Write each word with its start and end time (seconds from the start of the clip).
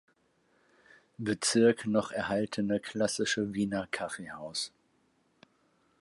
Bezirk 1.19 1.85
noch 1.85 2.09
erhaltene 2.11 2.79
klassische 2.79 3.53
Wiener 3.53 3.85
Kaffeehaus. 3.91 4.71